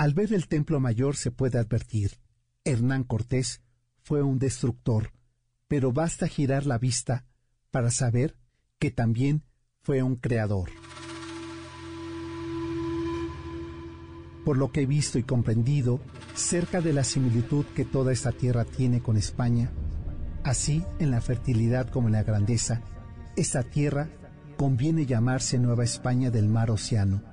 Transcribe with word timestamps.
Al 0.00 0.14
ver 0.14 0.32
el 0.32 0.48
templo 0.48 0.80
mayor 0.80 1.14
se 1.14 1.30
puede 1.30 1.58
advertir, 1.58 2.12
Hernán 2.64 3.04
Cortés 3.04 3.60
fue 4.02 4.22
un 4.22 4.38
destructor, 4.38 5.12
pero 5.68 5.92
basta 5.92 6.26
girar 6.26 6.64
la 6.64 6.78
vista 6.78 7.26
para 7.70 7.90
saber 7.90 8.34
que 8.78 8.90
también 8.90 9.42
fue 9.82 10.02
un 10.02 10.16
creador. 10.16 10.70
Por 14.42 14.56
lo 14.56 14.72
que 14.72 14.80
he 14.80 14.86
visto 14.86 15.18
y 15.18 15.22
comprendido, 15.22 16.00
cerca 16.34 16.80
de 16.80 16.94
la 16.94 17.04
similitud 17.04 17.66
que 17.76 17.84
toda 17.84 18.10
esta 18.10 18.32
tierra 18.32 18.64
tiene 18.64 19.02
con 19.02 19.18
España, 19.18 19.70
así 20.44 20.82
en 20.98 21.10
la 21.10 21.20
fertilidad 21.20 21.90
como 21.90 22.08
en 22.08 22.14
la 22.14 22.22
grandeza, 22.22 22.80
esta 23.36 23.64
tierra 23.64 24.08
conviene 24.56 25.04
llamarse 25.04 25.58
Nueva 25.58 25.84
España 25.84 26.30
del 26.30 26.48
Mar 26.48 26.70
Océano 26.70 27.29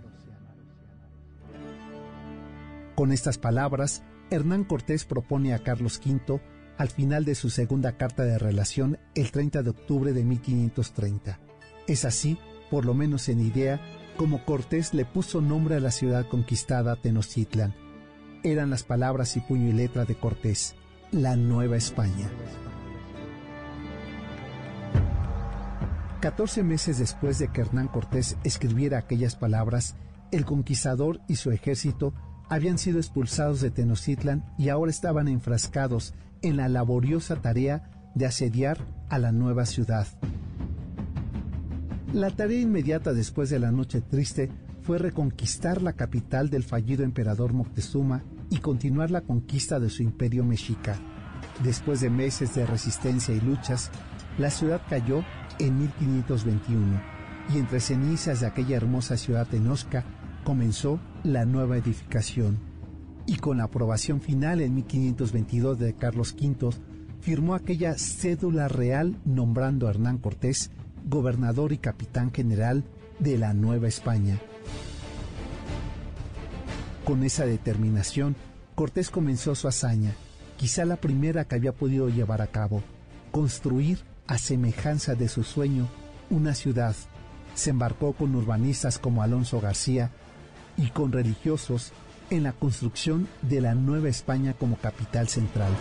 con 2.97 3.11
estas 3.11 3.37
palabras, 3.37 4.01
Hernán 4.31 4.63
Cortés 4.63 5.05
propone 5.05 5.53
a 5.53 5.59
Carlos 5.59 6.01
V, 6.03 6.41
al 6.79 6.89
final 6.89 7.25
de 7.25 7.35
su 7.35 7.51
segunda 7.51 7.95
carta 7.95 8.23
de 8.23 8.39
relación, 8.39 8.97
el 9.13 9.29
30 9.29 9.61
de 9.61 9.69
octubre 9.69 10.13
de 10.13 10.23
1530. 10.23 11.39
Es 11.87 12.05
así, 12.05 12.39
por 12.71 12.85
lo 12.85 12.95
menos 12.95 13.29
en 13.29 13.39
idea, 13.39 13.79
como 14.17 14.43
Cortés 14.45 14.95
le 14.95 15.05
puso 15.05 15.41
nombre 15.41 15.75
a 15.75 15.79
la 15.79 15.91
ciudad 15.91 16.27
conquistada 16.27 16.95
Tenochtitlan. 16.95 17.75
Eran 18.43 18.71
las 18.71 18.81
palabras 18.81 19.37
y 19.37 19.41
puño 19.41 19.69
y 19.69 19.73
letra 19.73 20.05
de 20.05 20.15
Cortés, 20.15 20.75
la 21.11 21.35
Nueva 21.35 21.77
España. 21.77 22.31
Catorce 26.19 26.63
meses 26.63 26.97
después 26.97 27.37
de 27.37 27.49
que 27.49 27.61
Hernán 27.61 27.89
Cortés 27.89 28.37
escribiera 28.43 28.97
aquellas 28.97 29.35
palabras, 29.35 29.95
el 30.31 30.45
conquistador 30.45 31.21
y 31.27 31.35
su 31.35 31.51
ejército 31.51 32.15
habían 32.49 32.77
sido 32.77 32.99
expulsados 32.99 33.61
de 33.61 33.71
Tenochtitlan 33.71 34.43
y 34.57 34.69
ahora 34.69 34.91
estaban 34.91 35.27
enfrascados 35.27 36.13
en 36.41 36.57
la 36.57 36.69
laboriosa 36.69 37.37
tarea 37.37 37.89
de 38.15 38.25
asediar 38.25 38.77
a 39.09 39.19
la 39.19 39.31
nueva 39.31 39.65
ciudad. 39.65 40.07
La 42.13 42.31
tarea 42.31 42.61
inmediata 42.61 43.13
después 43.13 43.49
de 43.49 43.59
la 43.59 43.71
noche 43.71 44.01
triste 44.01 44.49
fue 44.81 44.97
reconquistar 44.97 45.81
la 45.81 45.93
capital 45.93 46.49
del 46.49 46.63
fallido 46.63 47.03
emperador 47.03 47.53
Moctezuma 47.53 48.23
y 48.49 48.59
continuar 48.59 49.11
la 49.11 49.21
conquista 49.21 49.79
de 49.79 49.89
su 49.89 50.03
imperio 50.03 50.45
mexica. 50.45 50.97
Después 51.63 51.99
de 51.99 52.09
meses 52.09 52.55
de 52.55 52.65
resistencia 52.65 53.35
y 53.35 53.41
luchas, 53.41 53.91
la 54.37 54.49
ciudad 54.49 54.81
cayó 54.89 55.23
en 55.59 55.77
1521 55.79 57.01
y 57.53 57.57
entre 57.57 57.79
cenizas 57.79 58.39
de 58.39 58.47
aquella 58.47 58.77
hermosa 58.77 59.17
ciudad 59.17 59.47
Tenochca 59.47 60.05
comenzó 60.47 61.01
la 61.25 61.43
nueva 61.43 61.75
edificación 61.75 62.57
y 63.25 63.35
con 63.35 63.57
la 63.57 63.65
aprobación 63.65 64.21
final 64.21 64.61
en 64.61 64.75
1522 64.75 65.77
de 65.77 65.93
Carlos 65.93 66.33
V, 66.39 66.69
firmó 67.19 67.53
aquella 67.53 67.95
cédula 67.97 68.69
real 68.69 69.19
nombrando 69.25 69.87
a 69.87 69.89
Hernán 69.89 70.19
Cortés 70.19 70.71
gobernador 71.03 71.73
y 71.73 71.79
capitán 71.79 72.31
general 72.31 72.85
de 73.19 73.37
la 73.37 73.53
Nueva 73.53 73.89
España. 73.89 74.39
Con 77.03 77.25
esa 77.25 77.45
determinación, 77.45 78.37
Cortés 78.73 79.09
comenzó 79.09 79.53
su 79.53 79.67
hazaña, 79.67 80.13
quizá 80.55 80.85
la 80.85 80.95
primera 80.95 81.43
que 81.43 81.55
había 81.55 81.73
podido 81.73 82.07
llevar 82.07 82.41
a 82.41 82.47
cabo, 82.47 82.83
construir, 83.31 83.99
a 84.27 84.37
semejanza 84.37 85.13
de 85.13 85.27
su 85.27 85.43
sueño, 85.43 85.89
una 86.29 86.53
ciudad. 86.53 86.95
Se 87.53 87.71
embarcó 87.71 88.13
con 88.13 88.33
urbanistas 88.33 88.97
como 88.97 89.23
Alonso 89.23 89.59
García, 89.59 90.13
y 90.77 90.89
con 90.89 91.11
religiosos 91.11 91.91
en 92.29 92.43
la 92.43 92.53
construcción 92.53 93.27
de 93.41 93.61
la 93.61 93.73
Nueva 93.75 94.09
España 94.09 94.53
como 94.53 94.77
capital 94.77 95.27
central. 95.27 95.71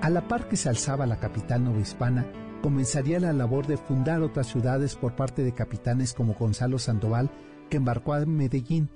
A 0.00 0.08
la 0.08 0.26
par 0.26 0.48
que 0.48 0.56
se 0.56 0.68
alzaba 0.68 1.06
la 1.06 1.20
capital 1.20 1.64
novohispana, 1.64 2.26
comenzaría 2.62 3.20
la 3.20 3.32
labor 3.32 3.66
de 3.66 3.76
fundar 3.76 4.22
otras 4.22 4.46
ciudades 4.46 4.96
por 4.96 5.14
parte 5.14 5.42
de 5.42 5.52
capitanes 5.52 6.14
como 6.14 6.34
Gonzalo 6.34 6.78
Sandoval, 6.78 7.30
que 7.68 7.76
embarcó 7.76 8.14
a 8.14 8.24
Medellín. 8.24 8.88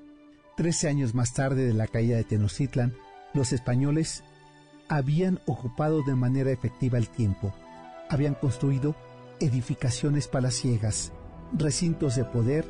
Trece 0.56 0.88
años 0.88 1.14
más 1.14 1.34
tarde 1.34 1.66
de 1.66 1.74
la 1.74 1.88
caída 1.88 2.16
de 2.16 2.24
Tenochtitlan, 2.24 2.94
los 3.34 3.52
españoles 3.52 4.24
habían 4.88 5.40
ocupado 5.46 6.02
de 6.02 6.14
manera 6.14 6.50
efectiva 6.50 6.98
el 6.98 7.08
tiempo. 7.08 7.52
Habían 8.08 8.34
construido 8.34 8.94
edificaciones 9.40 10.28
palaciegas, 10.28 11.12
recintos 11.52 12.16
de 12.16 12.24
poder 12.24 12.64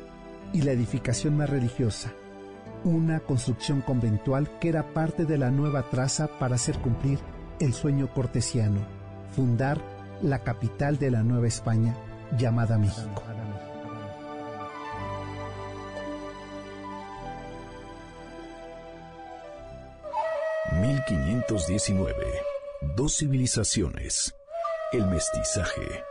y 0.53 0.61
la 0.61 0.71
edificación 0.71 1.37
más 1.37 1.49
religiosa, 1.49 2.13
una 2.83 3.19
construcción 3.19 3.81
conventual 3.81 4.59
que 4.59 4.69
era 4.69 4.93
parte 4.93 5.25
de 5.25 5.37
la 5.37 5.51
nueva 5.51 5.89
traza 5.89 6.27
para 6.39 6.55
hacer 6.55 6.77
cumplir 6.79 7.19
el 7.59 7.73
sueño 7.73 8.13
cortesiano, 8.13 8.79
fundar 9.35 9.81
la 10.21 10.39
capital 10.43 10.97
de 10.97 11.11
la 11.11 11.23
Nueva 11.23 11.47
España 11.47 11.95
llamada 12.37 12.77
México. 12.77 13.23
...1519... 20.71 22.11
Dos 22.95 23.17
civilizaciones... 23.17 24.35
...el 24.91 25.07
mestizaje 25.07 26.03